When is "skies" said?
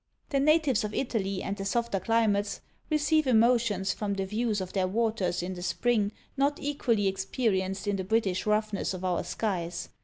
9.23-9.89